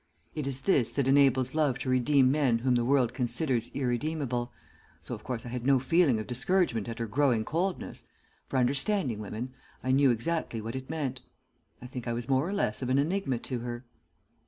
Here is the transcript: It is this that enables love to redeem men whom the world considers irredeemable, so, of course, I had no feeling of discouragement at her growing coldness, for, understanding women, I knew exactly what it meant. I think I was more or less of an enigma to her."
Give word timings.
It 0.33 0.47
is 0.47 0.61
this 0.61 0.89
that 0.93 1.07
enables 1.07 1.53
love 1.53 1.77
to 1.77 1.89
redeem 1.91 2.31
men 2.31 2.57
whom 2.57 2.73
the 2.73 2.83
world 2.83 3.13
considers 3.13 3.69
irredeemable, 3.75 4.51
so, 4.99 5.13
of 5.13 5.23
course, 5.23 5.45
I 5.45 5.49
had 5.49 5.63
no 5.63 5.77
feeling 5.79 6.19
of 6.19 6.25
discouragement 6.25 6.89
at 6.89 6.97
her 6.97 7.05
growing 7.05 7.45
coldness, 7.45 8.05
for, 8.47 8.57
understanding 8.57 9.19
women, 9.19 9.53
I 9.83 9.91
knew 9.91 10.09
exactly 10.09 10.59
what 10.59 10.75
it 10.75 10.89
meant. 10.89 11.21
I 11.83 11.85
think 11.85 12.07
I 12.07 12.13
was 12.13 12.27
more 12.27 12.49
or 12.49 12.51
less 12.53 12.81
of 12.81 12.89
an 12.89 12.97
enigma 12.97 13.37
to 13.37 13.59
her." 13.59 13.85